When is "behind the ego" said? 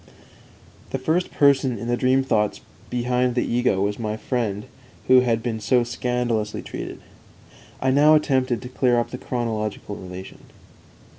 2.89-3.81